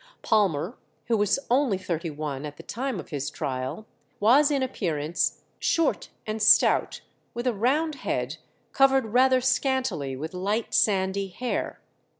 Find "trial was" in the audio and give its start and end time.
3.29-4.49